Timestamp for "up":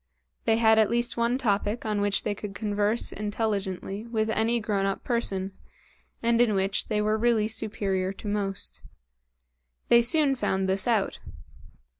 4.87-5.03